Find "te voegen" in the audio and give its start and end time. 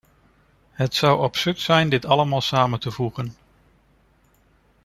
2.79-3.35